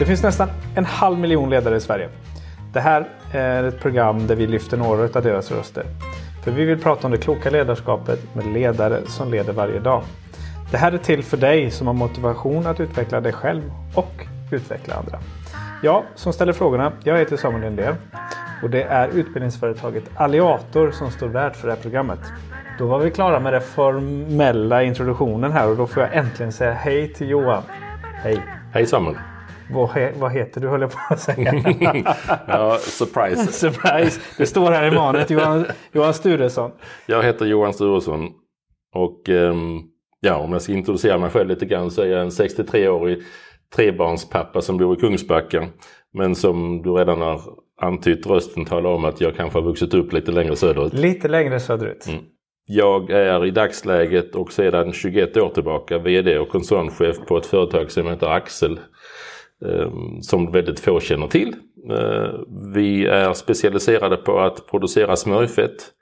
[0.00, 2.08] Det finns nästan en halv miljon ledare i Sverige.
[2.72, 5.84] Det här är ett program där vi lyfter några av deras röster.
[6.44, 10.02] För vi vill prata om det kloka ledarskapet med ledare som leder varje dag.
[10.70, 13.62] Det här är till för dig som har motivation att utveckla dig själv
[13.94, 15.18] och utveckla andra.
[15.82, 17.94] Jag som ställer frågorna, jag heter Samuel Lindén
[18.62, 22.20] och det är utbildningsföretaget Alliator som står värd för det här programmet.
[22.78, 26.72] Då var vi klara med den formella introduktionen här och då får jag äntligen säga
[26.72, 27.62] hej till Johan.
[28.22, 28.42] Hej!
[28.72, 29.16] Hej Samuel!
[29.72, 31.54] Vad, he vad heter du höll jag på att säga.
[32.46, 33.52] ja, surprise!
[33.52, 34.20] surprise!
[34.38, 35.30] Det står här i manet.
[35.30, 36.70] Johan, Johan Sturesson.
[37.06, 38.28] Jag heter Johan Sturesson.
[38.94, 39.82] Och um,
[40.20, 43.18] ja, om jag ska introducera mig själv lite grann så är jag en 63-årig
[43.76, 45.68] trebarnspappa som bor i Kungsbacka.
[46.12, 47.40] Men som du redan har
[47.80, 50.92] antytt rösten talar om att jag kanske har vuxit upp lite längre söderut.
[50.92, 52.06] Lite längre söderut.
[52.08, 52.20] Mm.
[52.66, 57.90] Jag är i dagsläget och sedan 21 år tillbaka VD och koncernchef på ett företag
[57.90, 58.80] som heter Axel.
[59.64, 61.56] Eh, som väldigt få känner till.
[61.90, 62.40] Eh,
[62.74, 65.92] vi är specialiserade på att producera smörjfett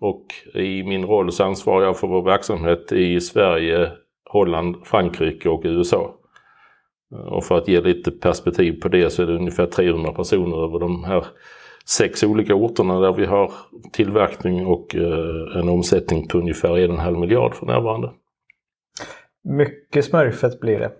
[0.00, 3.90] och i min roll så ansvarar jag för vår verksamhet i Sverige,
[4.30, 6.14] Holland, Frankrike och USA.
[7.14, 10.64] Eh, och för att ge lite perspektiv på det så är det ungefär 300 personer
[10.64, 11.26] över de här
[11.86, 13.52] sex olika orterna där vi har
[13.92, 14.94] tillverkning och
[15.54, 18.10] en omsättning på ungefär en halv miljard för närvarande.
[19.44, 20.92] Mycket smörjfett blir det.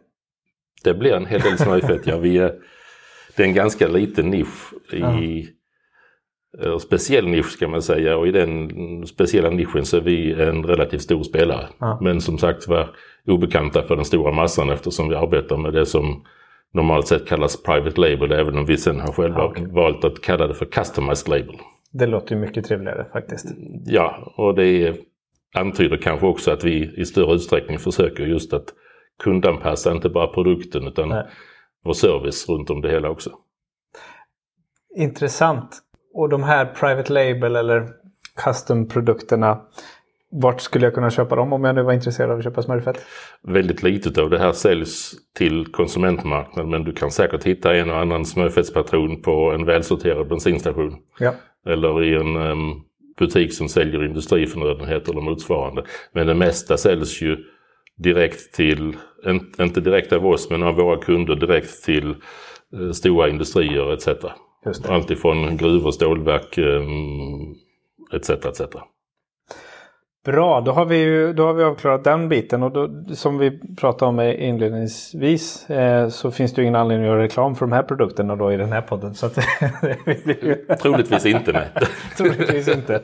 [0.84, 2.18] Det blir en hel del ja.
[2.18, 2.52] Vi är,
[3.36, 5.48] det är en ganska liten nisch i
[6.58, 6.78] ja.
[6.78, 11.02] speciell nisch ska man säga och i den speciella nischen så är vi en relativt
[11.02, 11.68] stor spelare.
[11.78, 11.98] Ja.
[12.02, 12.90] Men som sagt var
[13.26, 16.24] obekanta för den stora massan eftersom vi arbetar med det som
[16.74, 19.66] normalt sett kallas private label även om vi sen har själva okay.
[19.66, 21.56] valt att kalla det för customized label.
[21.92, 23.46] Det låter ju mycket trevligare faktiskt.
[23.86, 24.96] Ja, och det
[25.54, 28.74] antyder kanske också att vi i större utsträckning försöker just att
[29.22, 31.26] kundanpassa inte bara produkten utan Nej.
[31.84, 33.30] vår service runt om det hela också.
[34.96, 35.78] Intressant.
[36.14, 37.88] Och de här private label eller
[38.44, 39.60] custom-produkterna
[40.32, 43.04] vart skulle jag kunna köpa dem om jag nu var intresserad av att köpa smörjfett?
[43.42, 47.98] Väldigt litet av det här säljs till konsumentmarknaden men du kan säkert hitta en och
[47.98, 50.96] annan smörjfettspatron på en välsorterad bensinstation.
[51.18, 51.34] Ja.
[51.66, 52.82] Eller i en um,
[53.18, 55.84] butik som säljer industriförnödenheter eller motsvarande.
[56.12, 57.36] Men det mesta säljs ju
[57.98, 58.96] direkt till,
[59.58, 62.10] inte direkt av oss men av våra kunder direkt till
[62.74, 64.08] eh, stora industrier etc.
[64.88, 66.58] Alltifrån gruvor, stålverk
[68.12, 68.30] etc.
[68.30, 68.62] etc.
[70.24, 73.58] Bra, då har vi, ju, då har vi avklarat den biten och då, som vi
[73.76, 77.72] pratade om inledningsvis eh, så finns det ju ingen anledning att göra reklam för de
[77.72, 79.14] här produkterna då i den här podden.
[79.14, 79.34] Så att,
[80.80, 81.68] Troligtvis inte, nej.
[82.16, 83.02] Troligtvis inte.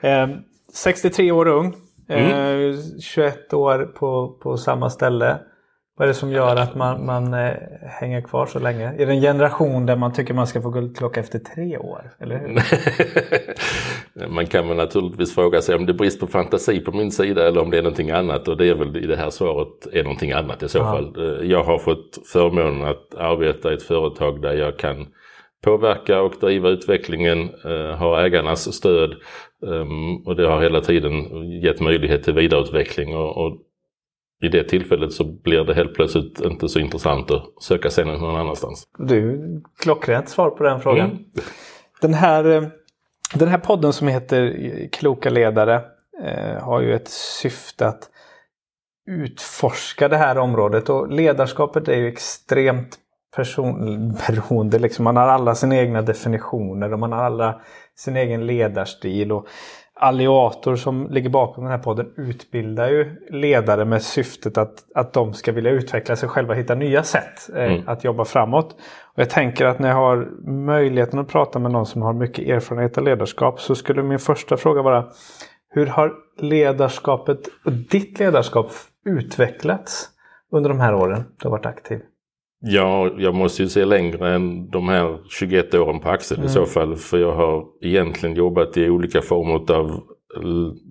[0.00, 0.28] Eh,
[0.72, 1.74] 63 år ung.
[2.08, 2.70] Mm.
[2.70, 5.38] Eh, 21 år på, på samma ställe.
[5.96, 7.52] Vad är det som gör att man, man eh,
[8.00, 8.94] hänger kvar så länge?
[8.98, 12.10] Är det en generation där man tycker man ska få guldklocka efter tre år?
[12.20, 12.60] Eller hur?
[14.28, 17.48] man kan väl naturligtvis fråga sig om det är brist på fantasi på min sida
[17.48, 18.48] eller om det är någonting annat.
[18.48, 20.92] Och det är väl i det här svaret är någonting annat i så Aha.
[20.92, 21.14] fall.
[21.18, 25.06] Eh, jag har fått förmånen att arbeta i ett företag där jag kan
[25.64, 29.14] påverka och driva utvecklingen, eh, ha ägarnas stöd
[30.26, 31.12] och det har hela tiden
[31.62, 33.16] gett möjlighet till vidareutveckling.
[33.16, 33.58] Och, och
[34.42, 38.36] i det tillfället så blir det helt plötsligt inte så intressant att söka sig någon
[38.36, 38.84] annanstans.
[38.98, 41.10] Du, klockrent svar på den frågan.
[41.10, 41.24] Mm.
[42.00, 42.62] Den, här, eh,
[43.34, 44.58] den här podden som heter
[44.92, 45.74] Kloka ledare
[46.24, 48.10] eh, har ju ett syfte att
[49.06, 52.98] utforska det här området och ledarskapet är ju extremt
[53.36, 54.78] person, beroende.
[54.78, 55.04] Liksom.
[55.04, 57.60] Man har alla sina egna definitioner och man har alla
[57.96, 59.32] sin egen ledarstil.
[59.32, 59.46] Och
[59.96, 65.34] Alliator som ligger bakom den här podden utbildar ju ledare med syftet att, att de
[65.34, 67.88] ska vilja utveckla sig själva, hitta nya sätt eh, mm.
[67.88, 68.72] att jobba framåt.
[69.14, 70.28] Och jag tänker att när jag har
[70.66, 74.56] möjligheten att prata med någon som har mycket erfarenhet av ledarskap så skulle min första
[74.56, 75.06] fråga vara
[75.70, 78.70] Hur har ledarskapet och ditt ledarskap
[79.06, 80.08] utvecklats
[80.52, 82.00] under de här åren du har varit aktiv?
[82.66, 86.46] Ja, jag måste ju se längre än de här 21 åren på Axel mm.
[86.46, 86.96] i så fall.
[86.96, 90.00] För jag har egentligen jobbat i olika former av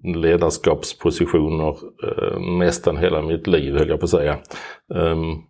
[0.03, 4.37] ledarskapspositioner eh, nästan hela mitt liv höll jag på att säga.
[4.93, 5.43] Um,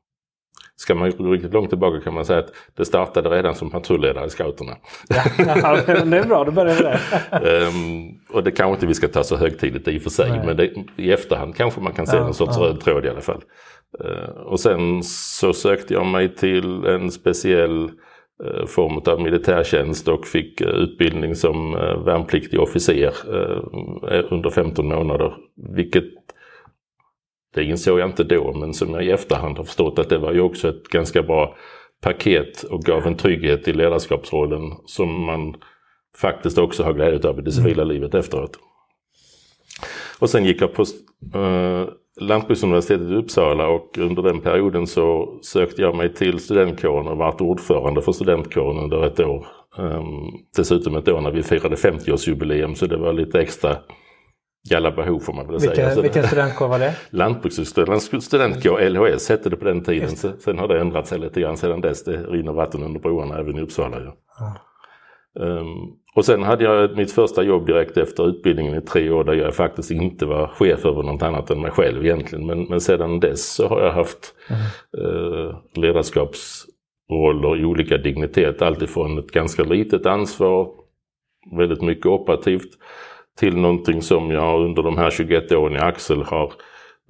[0.76, 4.26] ska man gå riktigt långt tillbaka kan man säga att det startade redan som patrulledare
[4.26, 4.78] i scouterna.
[5.10, 5.24] Ja,
[5.86, 7.68] det är bra, då börjar vi där.
[7.68, 10.42] um, och det kanske inte vi ska ta så högtidligt i och för sig Nej.
[10.46, 12.64] men det, i efterhand kanske man kan se ja, någon sorts ja.
[12.64, 13.42] röd tråd i alla fall.
[14.00, 17.84] Eh, och sen så sökte jag mig till en speciell
[18.44, 21.72] eh, form av militärtjänst och fick eh, utbildning som
[22.06, 23.14] värnpliktig officer
[24.34, 25.36] under 15 månader.
[25.76, 26.04] Vilket,
[27.56, 30.34] det insåg jag inte då, men som jag i efterhand har förstått att det var
[30.34, 31.56] ju också ett ganska bra
[32.02, 35.56] paket och gav en trygghet i ledarskapsrollen som man
[36.18, 38.60] faktiskt också har glädje av i det civila livet efteråt.
[40.20, 40.86] Och sen gick jag på
[42.22, 47.42] Lantbruksuniversitetet i Uppsala och under den perioden så sökte jag mig till studentkåren och varit
[47.42, 49.46] ordförande för studentkåren under ett år.
[49.78, 53.78] Um, dessutom ett år när vi firade 50-årsjubileum så det var lite extra
[54.70, 56.02] Gallabahov får man väl vilka, säga.
[56.02, 56.96] vilken studentkår var det?
[57.10, 60.16] Lantbrukshögskolans studentkår, LHS hette det på den tiden.
[60.16, 62.04] Sen har det ändrat sig lite grann sedan dess.
[62.04, 63.98] Det rinner vatten under broarna även i Uppsala.
[64.40, 64.58] Ja.
[65.40, 69.34] Um, och sen hade jag mitt första jobb direkt efter utbildningen i tre år där
[69.34, 72.46] jag faktiskt inte var chef över något annat än mig själv egentligen.
[72.46, 74.62] Men, men sedan dess så har jag haft mm.
[75.06, 78.62] uh, ledarskapsroller i olika dignitet.
[78.62, 80.70] Alltifrån ett ganska litet ansvar,
[81.58, 82.70] väldigt mycket operativt,
[83.40, 86.54] till någonting som jag under de här 21 åren i Axel har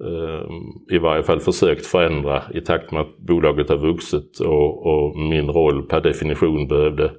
[0.04, 0.50] uh,
[0.90, 5.48] i varje fall försökt förändra i takt med att bolaget har vuxit och, och min
[5.48, 7.12] roll per definition behövde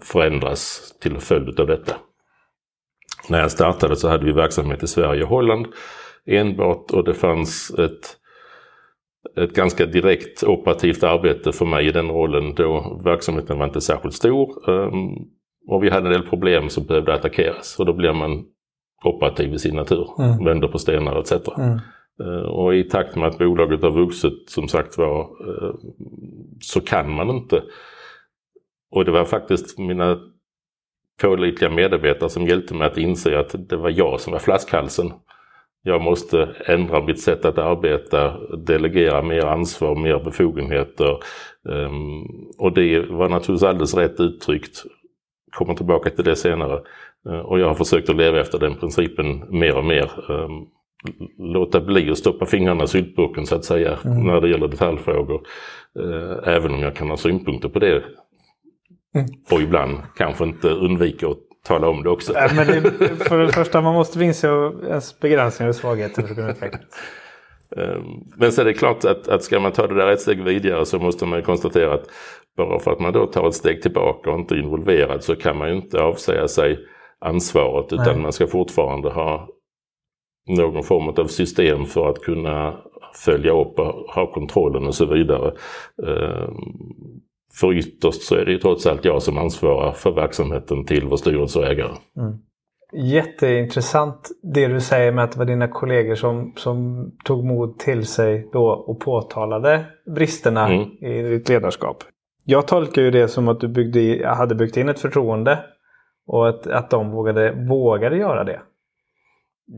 [0.00, 1.96] förändras till följd av detta.
[3.28, 5.66] När jag startade så hade vi verksamhet i Sverige och Holland
[6.26, 8.16] enbart och det fanns ett,
[9.36, 14.14] ett ganska direkt operativt arbete för mig i den rollen då verksamheten var inte särskilt
[14.14, 15.14] stor ehm,
[15.68, 18.44] och vi hade en del problem som behövde attackeras och då blir man
[19.04, 20.44] operativ i sin natur, mm.
[20.44, 21.32] vänder på stenar etc.
[21.32, 21.78] Mm.
[22.20, 25.74] Eh, och i takt med att bolaget har vuxit som sagt var eh,
[26.60, 27.62] så kan man inte
[28.92, 30.18] och det var faktiskt mina
[31.20, 35.12] pålitliga medarbetare som hjälpte mig att inse att det var jag som var flaskhalsen.
[35.82, 41.18] Jag måste ändra mitt sätt att arbeta, delegera mer ansvar, mer befogenheter.
[41.64, 44.82] Um, och det var naturligtvis alldeles rätt uttryckt.
[45.52, 46.80] Kommer tillbaka till det senare.
[47.28, 50.10] Uh, och jag har försökt att leva efter den principen mer och mer.
[50.28, 50.66] Um,
[51.38, 54.26] låta bli att stoppa fingrarna i syltburken så att säga mm.
[54.26, 55.40] när det gäller detaljfrågor.
[55.98, 58.02] Uh, även om jag kan ha synpunkter på det
[59.14, 59.26] Mm.
[59.50, 62.32] Och ibland kanske inte undvika att tala om det också.
[62.34, 62.80] Ja, men det,
[63.16, 64.48] för det första, man måste inse
[64.86, 66.82] ens begränsningar och svagheter för att kunna utvecklas.
[67.76, 68.04] Ehm,
[68.36, 70.86] men så är det klart att, att ska man ta det där ett steg vidare
[70.86, 72.04] så måste man konstatera att
[72.56, 75.58] bara för att man då tar ett steg tillbaka och inte är involverad så kan
[75.58, 76.78] man ju inte avsäga sig
[77.20, 78.16] ansvaret utan Nej.
[78.16, 79.48] man ska fortfarande ha
[80.48, 82.74] någon form av system för att kunna
[83.14, 85.54] följa upp och ha kontrollen och så vidare.
[87.54, 91.16] För ytterst så är det ju trots allt jag som ansvarar för verksamheten till vår
[91.16, 91.96] styrelse och ägare.
[92.16, 92.38] Mm.
[92.94, 98.06] Jätteintressant det du säger med att det var dina kollegor som, som tog mod till
[98.06, 99.84] sig då och påtalade
[100.16, 100.88] bristerna mm.
[101.00, 102.04] i ditt ledarskap.
[102.44, 105.58] Jag tolkar ju det som att du byggde, hade byggt in ett förtroende
[106.26, 108.60] och att, att de vågade, vågade göra det.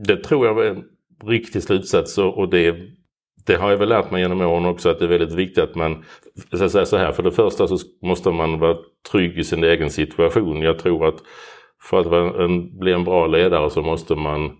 [0.05, 0.83] Det tror jag var en
[1.23, 2.75] riktig slutsats och det
[3.45, 5.75] det har jag väl lärt mig genom åren också att det är väldigt viktigt att
[5.75, 6.03] man,
[6.49, 8.77] jag ska säga så här, för det första så måste man vara
[9.11, 10.61] trygg i sin egen situation.
[10.61, 11.23] Jag tror att
[11.81, 14.57] för att en, bli en bra ledare så måste man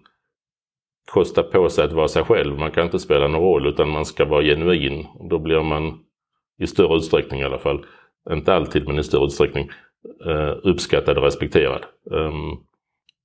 [1.11, 2.59] kosta på sig att vara sig själv.
[2.59, 5.07] Man kan inte spela någon roll utan man ska vara genuin.
[5.29, 5.99] Då blir man
[6.59, 7.85] i större utsträckning i alla fall,
[8.29, 9.69] inte alltid men i större utsträckning,
[10.25, 11.85] eh, uppskattad och respekterad.
[12.11, 12.57] Ehm,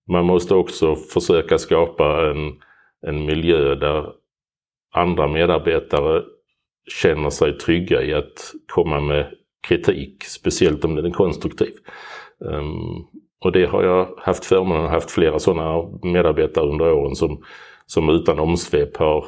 [0.08, 2.52] man måste också försöka skapa en,
[3.06, 4.12] en miljö där
[4.92, 6.22] andra medarbetare
[7.02, 9.26] känner sig trygga i att komma med
[9.68, 11.72] kritik, speciellt om den är konstruktiv.
[12.38, 13.06] Um,
[13.44, 17.42] och det har jag haft förmånen att haft flera sådana medarbetare under åren som,
[17.86, 19.24] som utan omsvep har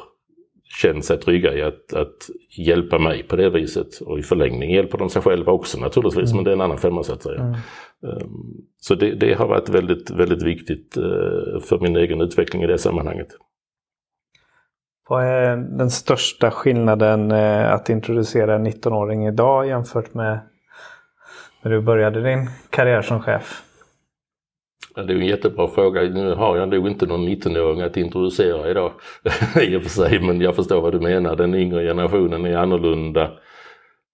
[0.81, 4.01] känt sig trygga i att, att hjälpa mig på det viset.
[4.01, 6.35] Och i förlängning hjälper de sig själva också naturligtvis, mm.
[6.35, 7.41] men det är en annan femma så att säga.
[7.41, 7.55] Mm.
[8.01, 12.67] Um, så det, det, har varit väldigt, väldigt viktigt uh, för min egen utveckling i
[12.67, 13.27] det sammanhanget.
[15.09, 20.39] Vad är den största skillnaden eh, att introducera en 19-åring idag jämfört med
[21.61, 23.63] när du började din karriär som chef?
[24.95, 26.01] Ja, det är en jättebra fråga.
[26.01, 28.91] Nu har jag nog inte någon 19-åring att introducera idag
[29.61, 31.35] i och för sig, men jag förstår vad du menar.
[31.35, 33.31] Den yngre generationen är annorlunda,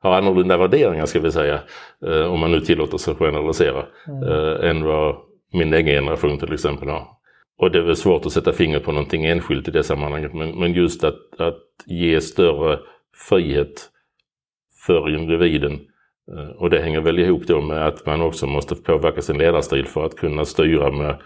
[0.01, 1.59] har annorlunda värderingar ska vi säga,
[2.05, 4.23] eh, om man nu tillåter sig generalisera, mm.
[4.23, 5.15] Eh, än vad
[5.53, 7.18] min egen generation till exempel har.
[7.59, 10.59] Och det är väl svårt att sätta fingret på någonting enskilt i det sammanhanget men,
[10.59, 12.79] men just att, att ge större
[13.29, 13.89] frihet
[14.85, 15.73] för individen.
[16.31, 19.85] Eh, och det hänger väl ihop då med att man också måste påverka sin ledarstil
[19.85, 21.21] för att kunna styra med,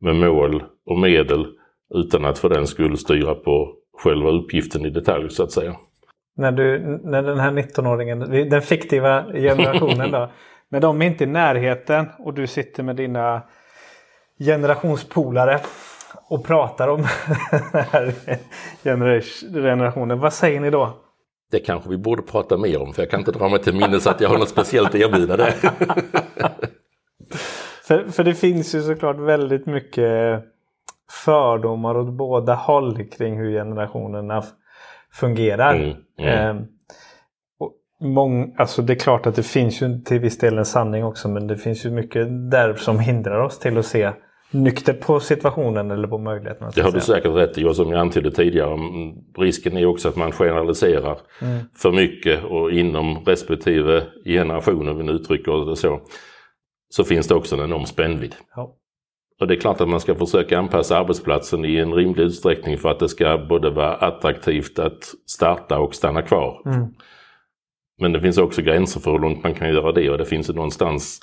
[0.00, 1.46] med mål och medel
[1.94, 5.76] utan att för den skull styra på själva uppgiften i detalj så att säga.
[6.36, 10.30] När, du, när den här 19-åringen, den fiktiva generationen då,
[10.68, 13.42] när de är inte i närheten och du sitter med dina
[14.44, 15.60] generationspolare
[16.28, 17.00] och pratar om
[18.82, 19.22] den här
[19.52, 20.18] generationen.
[20.18, 20.98] Vad säger ni då?
[21.50, 24.06] Det kanske vi borde prata mer om för jag kan inte dra mig till minnes
[24.06, 25.50] att jag har något speciellt erbjuda där.
[27.82, 30.42] för, för det finns ju såklart väldigt mycket
[31.24, 34.44] fördomar åt båda håll kring hur generationerna
[35.12, 35.74] fungerar.
[35.74, 36.56] Mm, mm.
[36.56, 36.62] Eh,
[38.00, 41.28] mång, alltså det är klart att det finns ju till viss del en sanning också
[41.28, 44.12] men det finns ju mycket där som hindrar oss till att se
[44.52, 46.70] nykter på situationen eller på möjligheterna.
[46.74, 48.78] Det har du säkert rätt i och som jag antydde tidigare.
[49.38, 51.58] Risken är också att man generaliserar mm.
[51.74, 56.00] för mycket och inom respektive generation om vi nu uttrycker det så.
[56.90, 58.34] Så finns det också en enorm spännvidd.
[58.56, 58.76] Ja.
[59.40, 62.88] Och det är klart att man ska försöka anpassa arbetsplatsen i en rimlig utsträckning för
[62.88, 66.62] att det ska både vara attraktivt att starta och stanna kvar.
[66.66, 66.86] Mm.
[68.00, 70.48] Men det finns också gränser för hur långt man kan göra det och det finns
[70.48, 71.20] någonstans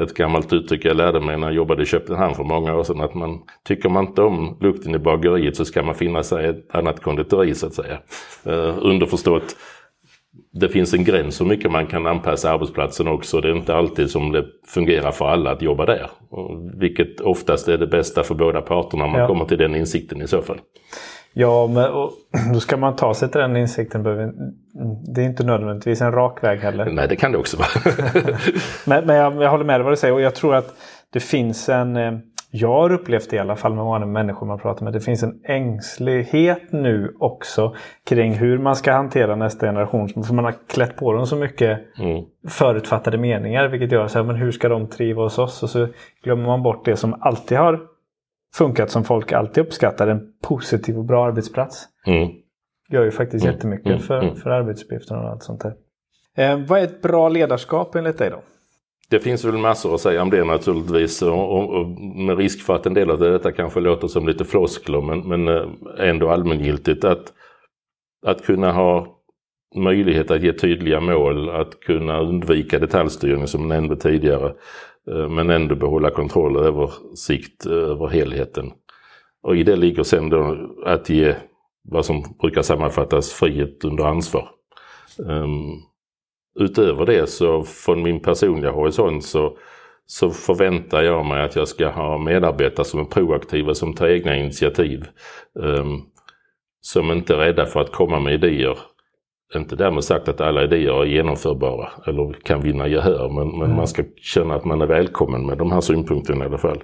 [0.00, 3.00] ett gammalt uttryck jag lärde mig när jag jobbade i Köpenhamn för många år sedan
[3.00, 6.74] att man tycker man inte om lukten i bageriet så ska man finna sig ett
[6.74, 7.98] annat konditori så att säga.
[8.46, 9.56] Uh, underförstått,
[10.52, 13.40] det finns en gräns hur mycket man kan anpassa arbetsplatsen också.
[13.40, 16.10] Det är inte alltid som det fungerar för alla att jobba där.
[16.74, 19.26] Vilket oftast är det bästa för båda parterna om man ja.
[19.26, 20.58] kommer till den insikten i så fall.
[21.32, 21.92] Ja, men
[22.54, 24.02] då ska man ta sig till den insikten.
[25.14, 26.84] Det är inte nödvändigtvis en rak väg heller.
[26.84, 27.68] Nej, det kan det också vara.
[28.86, 30.74] men, men jag, jag, håller med dig vad du säger och jag tror att
[31.12, 31.96] det finns en...
[31.96, 32.12] Eh,
[32.50, 34.92] jag har upplevt det i alla fall med många människor man pratar med.
[34.92, 37.74] Det finns en ängslighet nu också
[38.06, 40.08] kring hur man ska hantera nästa generation.
[40.08, 42.24] För man har klätt på dem så mycket mm.
[42.48, 43.68] förutfattade meningar.
[43.68, 45.62] Vilket gör så här, men hur ska de triva hos oss?
[45.62, 45.88] Och så
[46.24, 47.80] glömmer man bort det som alltid har
[48.54, 50.08] funkat som folk alltid uppskattar.
[50.08, 51.84] En positiv och bra arbetsplats.
[52.06, 52.28] Mm.
[52.92, 53.54] Gör ju faktiskt mm.
[53.54, 53.98] jättemycket mm.
[53.98, 54.36] För, mm.
[54.36, 55.74] för arbetsuppgifterna och allt sånt där.
[56.36, 58.40] Eh, vad är ett bra ledarskap enligt dig då?
[59.10, 62.76] Det finns väl massor att säga om det naturligtvis och, och, och med risk för
[62.76, 65.68] att en del av detta kanske låter som lite floskler men, men eh,
[66.08, 67.32] ändå allmängiltigt att,
[68.26, 69.06] att kunna ha
[69.76, 74.52] möjlighet att ge tydliga mål, att kunna undvika detaljstyrning som nämnde tidigare,
[75.10, 78.72] Eh, men ändå behålla kontroll och översikt över helheten.
[79.42, 81.34] Och i det ligger sen då att ge
[81.90, 84.50] vad som brukar sammanfattas frihet under ansvar.
[85.18, 85.82] Um,
[86.60, 89.58] utöver det så från min personliga horisont så,
[90.06, 94.36] så förväntar jag mig att jag ska ha medarbetare som är proaktiva, som tar egna
[94.36, 95.04] initiativ.
[95.54, 96.02] Um,
[96.80, 98.78] som inte är rädda för att komma med idéer
[99.54, 103.76] inte därmed sagt att alla idéer är genomförbara eller kan vinna gehör men, men mm.
[103.76, 106.82] man ska känna att man är välkommen med de här synpunkterna i alla fall.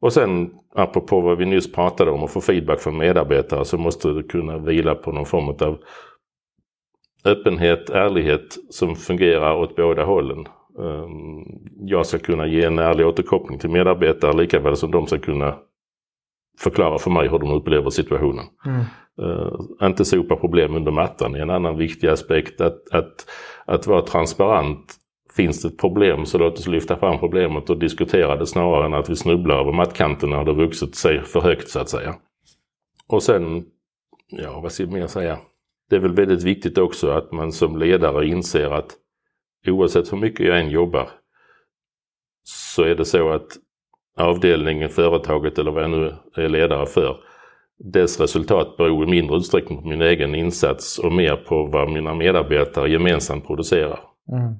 [0.00, 4.08] Och sen apropå vad vi nyss pratade om att få feedback från medarbetare så måste
[4.08, 5.78] det kunna vila på någon form av
[7.24, 10.46] öppenhet, ärlighet som fungerar åt båda hållen.
[10.78, 11.44] Ehm,
[11.78, 15.54] jag ska kunna ge en ärlig återkoppling till medarbetare lika väl som de ska kunna
[16.58, 18.44] förklara för mig hur de upplever situationen.
[18.66, 18.80] Mm.
[19.22, 22.60] Uh, inte sopa problem under mattan är en annan viktig aspekt.
[22.60, 23.26] Att, att,
[23.66, 24.94] att vara transparent.
[25.36, 28.94] Finns det ett problem så låt oss lyfta fram problemet och diskutera det snarare än
[28.94, 32.14] att vi snubblar över mattkanterna och det vuxit sig för högt så att säga.
[33.08, 33.64] Och sen,
[34.28, 35.38] ja vad ska jag mer säga?
[35.90, 38.90] Det är väl väldigt viktigt också att man som ledare inser att
[39.66, 41.10] oavsett hur mycket jag än jobbar
[42.44, 43.46] så är det så att
[44.16, 47.16] avdelningen, företaget eller vad jag nu är ledare för.
[47.78, 52.14] Dess resultat beror i mindre utsträckning på min egen insats och mer på vad mina
[52.14, 54.00] medarbetare gemensamt producerar.
[54.32, 54.54] Mm.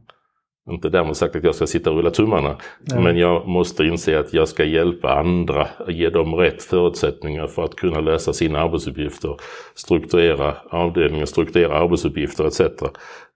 [0.70, 2.56] Inte därmed sagt att jag ska sitta och rulla tummarna.
[2.80, 3.02] Nej.
[3.02, 7.76] Men jag måste inse att jag ska hjälpa andra, ge dem rätt förutsättningar för att
[7.76, 9.36] kunna lösa sina arbetsuppgifter,
[9.74, 12.60] strukturera avdelningen, strukturera arbetsuppgifter etc.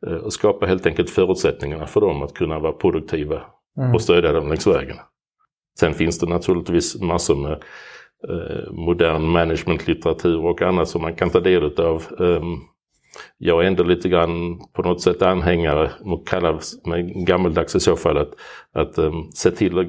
[0.07, 3.43] Eh, och skapa helt enkelt förutsättningarna för dem att kunna vara produktiva
[3.79, 3.95] mm.
[3.95, 4.97] och stödja dem längs vägen.
[5.81, 7.53] Sen finns det naturligtvis massor med
[8.29, 12.03] eh, modern managementlitteratur och annat som man kan ta del av.
[13.39, 17.97] Jag är ändå lite grann på något sätt anhängare, och kallar mig gammeldags i så
[17.97, 18.33] fall, att,
[18.75, 19.87] att um, se till att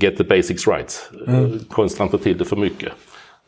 [0.00, 1.10] get the basics right.
[1.26, 1.58] Mm.
[1.68, 2.92] Konstra inte till det för mycket.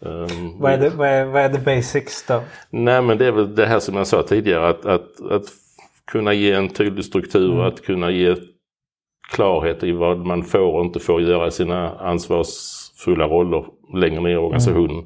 [0.00, 2.42] Um, vad, är det, vad, är, vad är the basics då?
[2.70, 5.44] Nej men det är väl det här som jag sa tidigare att, att, att
[6.06, 7.66] kunna ge en tydlig struktur, mm.
[7.66, 8.36] att kunna ge
[9.30, 13.64] klarhet i vad man får och inte får göra i sina ansvarsfulla roller
[13.94, 15.04] längre ner i organisationen.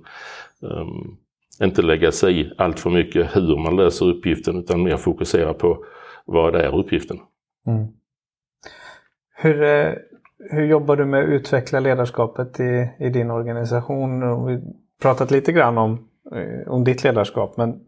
[0.63, 0.79] Mm.
[0.79, 1.17] Um,
[1.63, 5.85] inte lägga sig i allt för mycket hur man löser uppgiften utan mer fokusera på
[6.25, 7.19] vad är uppgiften.
[7.67, 7.87] Mm.
[9.37, 9.93] Hur, eh,
[10.51, 14.47] hur jobbar du med att utveckla ledarskapet i, i din organisation?
[14.47, 14.61] Vi
[15.03, 17.81] pratat lite grann om, eh, om ditt ledarskap men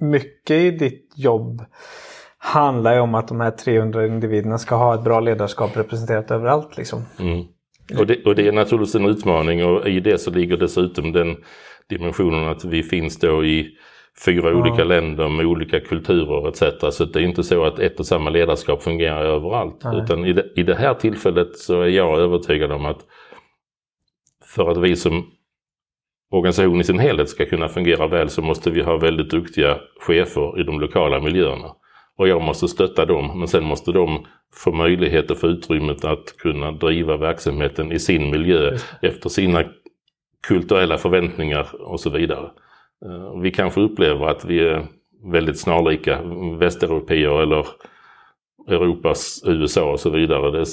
[0.00, 1.64] mycket i ditt jobb
[2.38, 6.76] handlar ju om att de här 300 individerna ska ha ett bra ledarskap representerat överallt.
[6.76, 7.02] Liksom.
[7.18, 7.44] Mm.
[7.98, 11.36] Och, det, och det är naturligtvis en utmaning och i det så ligger dessutom den
[11.90, 13.76] dimensionen att vi finns då i
[14.24, 14.60] fyra mm.
[14.60, 16.96] olika länder med olika kulturer etc.
[16.96, 19.80] Så det är inte så att ett och samma ledarskap fungerar överallt.
[19.84, 20.02] Nej.
[20.02, 23.00] Utan i det, i det här tillfället så är jag övertygad om att
[24.44, 25.26] för att vi som
[26.30, 30.60] organisation i sin helhet ska kunna fungera väl så måste vi ha väldigt duktiga chefer
[30.60, 31.74] i de lokala miljöerna.
[32.16, 36.36] Och jag måste stötta dem, men sen måste de få möjlighet och få utrymmet att
[36.38, 39.64] kunna driva verksamheten i sin miljö efter sina
[40.42, 42.50] kulturella förväntningar och så vidare.
[43.06, 44.86] Eh, vi kanske upplever att vi är
[45.32, 46.22] väldigt snarlika
[46.58, 47.66] västeuropeer eller
[48.68, 50.50] Europas USA och så vidare.
[50.50, 50.64] Det är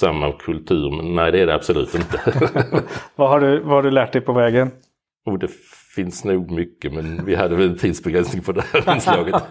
[0.00, 2.20] samma kultur, men nej det är det absolut inte.
[3.16, 4.70] vad, har du, vad har du lärt dig på vägen?
[5.24, 5.50] Oh, det
[5.94, 9.42] finns nog mycket men vi hade väl en tidsbegränsning på det här inslaget.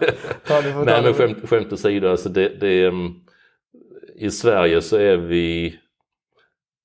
[0.86, 3.12] nej men skämt, skämt åsido, alltså det, det, mm,
[4.18, 5.74] i Sverige så är vi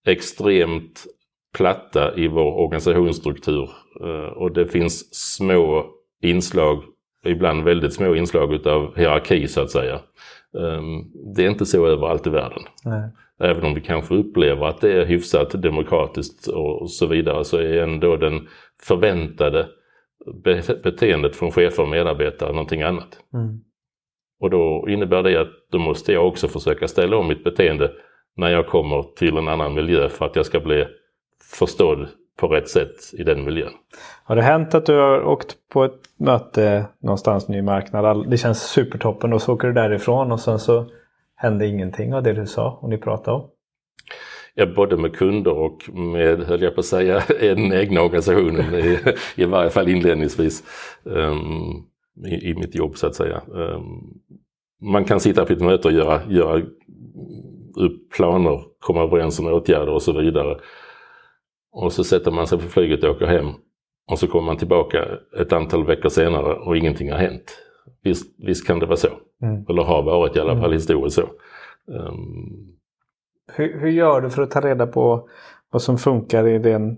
[0.08, 1.06] extremt
[1.53, 3.70] platta i vår organisationsstruktur
[4.03, 5.86] eh, och det finns små
[6.22, 6.84] inslag,
[7.25, 10.00] ibland väldigt små inslag utav hierarki så att säga.
[10.58, 12.63] Ehm, det är inte så överallt i världen.
[12.86, 13.10] Nej.
[13.39, 17.84] Även om vi kanske upplever att det är hyfsat demokratiskt och så vidare så är
[17.84, 18.48] ändå den
[18.84, 19.67] förväntade
[20.84, 23.20] beteendet från chefer och medarbetare någonting annat.
[23.34, 23.60] Mm.
[24.39, 27.91] Och då innebär det att då måste jag också försöka ställa om mitt beteende
[28.38, 30.86] när jag kommer till en annan miljö för att jag ska bli
[31.41, 32.07] förstådd
[32.38, 33.74] på rätt sätt i den miljön.
[34.24, 38.29] Har det hänt att du har åkt på ett möte någonstans ny marknad?
[38.29, 40.86] Det känns supertoppen och så åker du därifrån och sen så
[41.36, 43.50] hände ingenting av det du sa och ni pratade om?
[44.53, 49.00] Ja, både med kunder och med, höll jag på att säga, den egna organisationen i,
[49.36, 50.63] i varje fall inledningsvis
[51.03, 51.86] um,
[52.25, 53.41] i, i, mitt jobb så att säga.
[53.48, 54.13] Um,
[54.81, 56.62] man kan sitta på ett möte och göra, göra
[57.75, 60.57] upp planer, komma överens om åtgärder och så vidare.
[61.72, 63.48] Och så sätter man sig på flyget och åker hem.
[64.12, 65.06] Och så kommer man tillbaka
[65.40, 67.58] ett antal veckor senare och ingenting har hänt.
[68.04, 69.10] Visst, visst kan det vara så.
[69.44, 69.66] Mm.
[69.70, 70.74] Eller har varit i alla fall mm.
[70.74, 71.29] historiskt så.
[71.88, 72.68] Um...
[73.53, 75.29] Hur, hur, gör du för att ta reda på
[75.72, 76.98] vad som funkar i den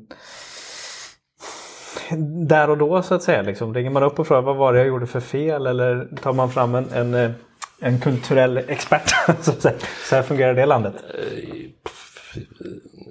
[2.48, 3.42] där och då så att säga?
[3.42, 3.74] Liksom.
[3.74, 6.50] Ringer man upp och frågar vad var det jag gjorde för fel eller tar man
[6.50, 7.34] fram en, en,
[7.80, 9.10] en kulturell expert?
[9.42, 9.76] så, att säga.
[10.10, 10.94] så här fungerar det landet?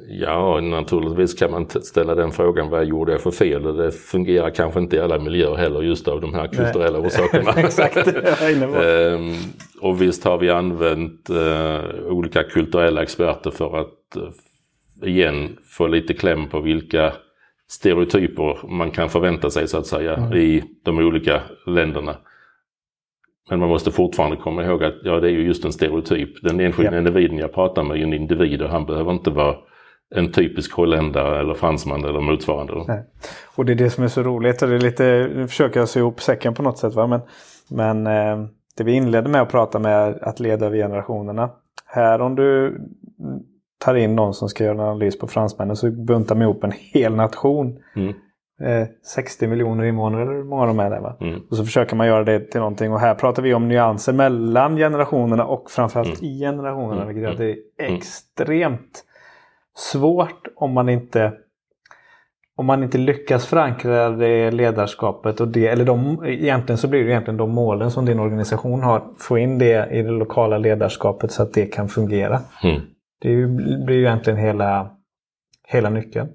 [0.08, 3.76] Eh, Ja, naturligtvis kan man ställa den frågan, vad gjorde jag för fel?
[3.76, 7.06] Det fungerar kanske inte i alla miljöer heller just av de här kulturella Nej.
[7.06, 7.52] orsakerna.
[7.56, 9.34] Exakt, ehm,
[9.80, 16.14] och visst har vi använt uh, olika kulturella experter för att uh, igen få lite
[16.14, 17.12] kläm på vilka
[17.68, 20.32] stereotyper man kan förvänta sig så att säga mm.
[20.32, 22.16] i de olika länderna.
[23.50, 26.42] Men man måste fortfarande komma ihåg att ja, det är ju just en stereotyp.
[26.42, 26.98] Den enskilda ja.
[26.98, 29.56] individen jag pratar med är en individ och han behöver inte vara
[30.14, 32.84] en typisk holländare eller fransman eller motsvarande.
[32.88, 33.02] Nej.
[33.56, 35.88] Och det är det som är så roligt och det är lite, nu försöker jag
[35.88, 36.94] sy ihop säcken på något sätt.
[36.94, 37.06] Va?
[37.06, 37.20] Men,
[37.70, 41.50] men eh, det vi inledde med att prata med att leda över generationerna.
[41.86, 42.80] Här om du
[43.84, 46.72] tar in någon som ska göra en analys på fransmännen så buntar man ihop en
[46.92, 47.78] hel nation.
[47.96, 48.14] Mm.
[48.62, 51.16] Eh, 60 miljoner invånare eller hur många de är där va?
[51.20, 51.40] Mm.
[51.50, 54.76] Och så försöker man göra det till någonting och här pratar vi om nyanser mellan
[54.76, 56.24] generationerna och framförallt mm.
[56.24, 57.02] i generationerna.
[57.02, 57.14] Mm.
[57.14, 57.96] Vilket är mm.
[57.96, 59.04] extremt
[59.74, 61.32] svårt om man inte
[62.56, 67.10] om man inte lyckas förankra det ledarskapet och det, eller de, egentligen så blir det
[67.10, 71.42] egentligen de målen som din organisation har, få in det i det lokala ledarskapet så
[71.42, 72.40] att det kan fungera.
[72.62, 72.80] Mm.
[73.20, 73.46] Det
[73.86, 74.90] blir ju egentligen hela,
[75.68, 76.28] hela nyckeln.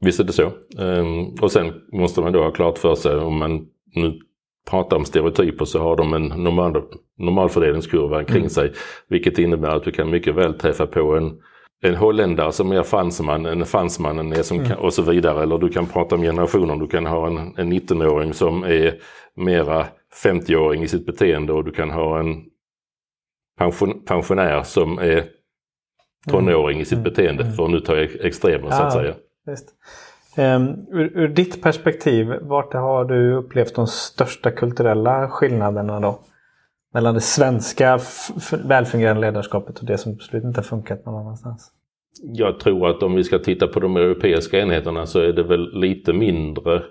[0.00, 0.50] Visst är det så.
[0.78, 4.18] Um, och sen måste man då ha klart för sig om man nu
[4.70, 6.82] pratar om stereotyper så har de en normal,
[7.18, 8.50] normalfördelningskurva kring mm.
[8.50, 8.72] sig.
[9.08, 11.32] Vilket innebär att du kan mycket väl träffa på en
[11.82, 14.78] en holländare som är fransman än fransmannen är som mm.
[14.78, 15.42] och så vidare.
[15.42, 16.76] Eller du kan prata om generationer.
[16.76, 18.94] Du kan ha en, en 19-åring som är
[19.36, 19.86] mera
[20.24, 22.44] 50-åring i sitt beteende och du kan ha en
[23.58, 25.24] pension, pensionär som är
[26.30, 27.04] tonåring i sitt mm.
[27.04, 27.42] beteende.
[27.42, 27.54] Mm.
[27.54, 29.14] För att nu ta extremer ja, så att säga.
[30.36, 36.20] Um, ur, ur, ditt perspektiv, vart har du upplevt de största kulturella skillnaderna då?
[36.92, 37.98] Mellan det svenska
[38.64, 41.72] välfungerande ledarskapet och det som absolut inte har funkat någon annanstans?
[42.22, 45.80] Jag tror att om vi ska titta på de europeiska enheterna så är det väl
[45.80, 46.82] lite mindre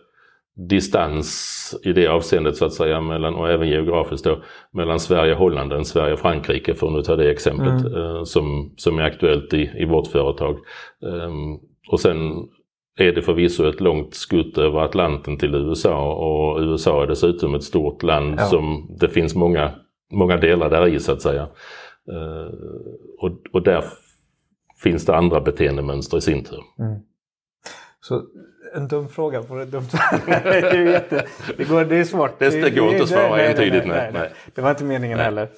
[0.55, 5.39] distans i det avseendet så att säga, mellan, och även geografiskt då, mellan Sverige och
[5.39, 7.95] Holland än Sverige och Frankrike för att nu ta det exemplet mm.
[7.95, 10.57] eh, som, som är aktuellt i, i vårt företag.
[11.01, 11.59] Um,
[11.91, 12.17] och sen
[12.97, 17.63] är det förvisso ett långt skutt över Atlanten till USA och USA är dessutom ett
[17.63, 18.45] stort land ja.
[18.45, 19.71] som det finns många
[20.11, 21.47] många delar där i så att säga.
[22.11, 22.53] Eh,
[23.19, 23.83] och, och där
[24.83, 26.63] finns det andra beteendemönster i sin tur.
[26.79, 26.99] Mm.
[27.99, 28.23] Så
[28.73, 29.87] en dum fråga på ett dumt
[30.25, 31.25] det, är jätte,
[31.57, 32.39] det, går, det är svårt.
[32.39, 33.87] Det, det går inte att svara entydigt.
[33.87, 35.25] Nej, nej, nej, Det var inte meningen nej.
[35.25, 35.49] heller.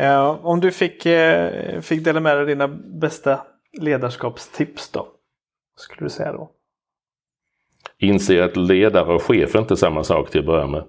[0.00, 3.40] Uh, om du fick, uh, fick dela med dig dina bästa
[3.80, 5.00] ledarskapstips då?
[5.00, 6.50] Vad skulle du säga då?
[7.98, 10.84] Inse att ledare och chef är inte samma sak till att börja med.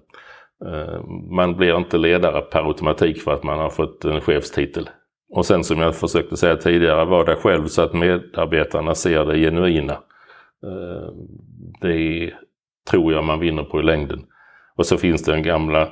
[0.66, 4.90] Eh, man blir inte ledare per automatik för att man har fått en chefstitel.
[5.30, 9.38] Och sen som jag försökte säga tidigare, var där själv så att medarbetarna ser det
[9.38, 9.94] genuina.
[10.64, 11.14] Eh,
[11.82, 12.34] det
[12.90, 14.26] tror jag man vinner på i längden.
[14.76, 15.90] Och så finns det den gamla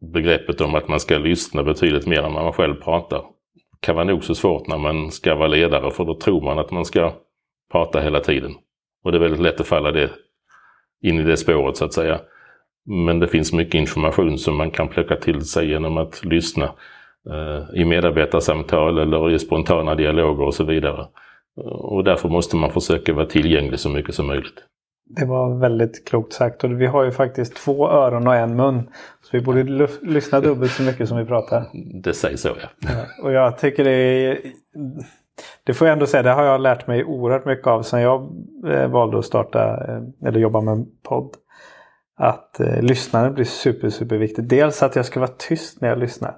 [0.00, 3.18] begreppet om att man ska lyssna betydligt mer än när man själv pratar.
[3.18, 6.58] Det kan vara nog så svårt när man ska vara ledare för då tror man
[6.58, 7.12] att man ska
[7.72, 8.54] prata hela tiden.
[9.04, 10.10] Och det är väldigt lätt att falla det,
[11.02, 12.20] in i det spåret så att säga.
[12.86, 16.64] Men det finns mycket information som man kan plocka till sig genom att lyssna
[17.30, 21.06] eh, i medarbetarsamtal eller i spontana dialoger och så vidare.
[21.64, 24.64] Och därför måste man försöka vara tillgänglig så mycket som möjligt.
[25.16, 28.88] Det var väldigt klokt sagt och vi har ju faktiskt två öron och en mun.
[29.22, 31.64] Så vi borde lyssna dubbelt så mycket som vi pratar.
[32.02, 32.68] Det sägs så ja.
[32.80, 33.24] ja.
[33.24, 34.38] Och jag tycker det är...
[35.64, 38.28] Det får jag ändå säga, det har jag lärt mig oerhört mycket av sen jag
[38.66, 41.30] eh, valde att starta eh, eller jobba med podd.
[42.20, 44.48] Att eh, lyssnandet blir super, super viktigt.
[44.48, 46.36] Dels att jag ska vara tyst när jag lyssnar.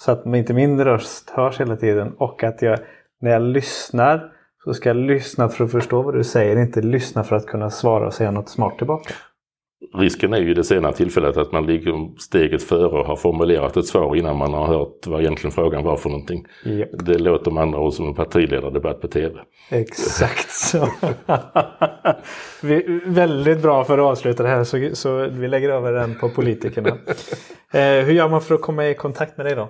[0.00, 2.78] Så att inte min röst hörs hela tiden och att jag
[3.20, 4.32] när jag lyssnar
[4.64, 7.70] så ska jag lyssna för att förstå vad du säger, inte lyssna för att kunna
[7.70, 9.14] svara och säga något smart tillbaka.
[9.94, 13.86] Risken är ju det senare tillfället att man ligger steget före och har formulerat ett
[13.86, 16.46] svar innan man har hört vad egentligen frågan var för någonting.
[16.64, 16.88] Yep.
[16.92, 19.40] Det låter med andra ord som en partiledardebatt på tv.
[19.70, 20.88] Exakt så.
[22.62, 26.28] vi, väldigt bra för att avsluta det här så, så vi lägger över den på
[26.28, 26.88] politikerna.
[27.72, 29.68] eh, hur gör man för att komma i kontakt med dig då?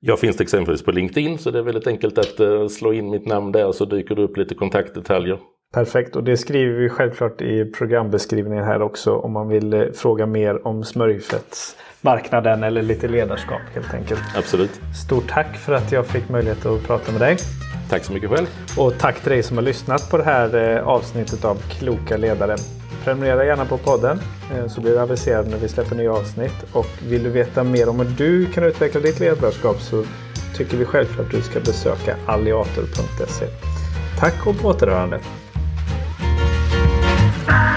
[0.00, 3.26] Jag finns exempelvis på LinkedIn så det är väldigt enkelt att uh, slå in mitt
[3.26, 5.38] namn där så dyker det upp lite kontaktdetaljer.
[5.72, 10.26] Perfekt och det skriver vi självklart i programbeskrivningen här också om man vill uh, fråga
[10.26, 14.20] mer om smörjfettsmarknaden eller lite ledarskap helt enkelt.
[14.36, 14.80] Absolut.
[15.06, 17.36] Stort tack för att jag fick möjlighet att prata med dig.
[17.90, 18.46] Tack så mycket själv.
[18.78, 22.56] Och tack till dig som har lyssnat på det här uh, avsnittet av Kloka ledare.
[23.04, 24.20] Prenumerera gärna på podden
[24.54, 26.64] eh, så blir du aviserad när vi släpper nya avsnitt.
[26.72, 30.04] Och vill du veta mer om hur du kan utveckla ditt ledarskap så
[30.56, 33.46] tycker vi självklart att du ska besöka alliator.se.
[34.18, 35.20] Tack och på återhörande!
[37.46, 37.75] Bye.